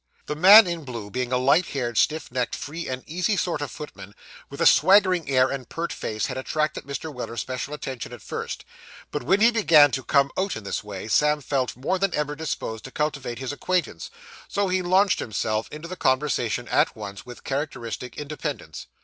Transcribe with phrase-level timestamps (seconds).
[0.25, 3.69] The man in blue being a light haired, stiff necked, free and easy sort of
[3.69, 4.15] footman,
[4.49, 7.13] with a swaggering air and pert face, had attracted Mr.
[7.13, 8.65] Weller's special attention at first,
[9.11, 12.35] but when he began to come out in this way, Sam felt more than ever
[12.35, 14.09] disposed to cultivate his acquaintance;
[14.47, 18.87] so he launched himself into the conversation at once, with characteristic independence.